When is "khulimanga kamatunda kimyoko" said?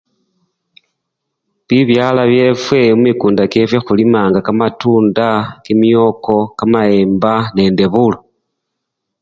3.85-6.35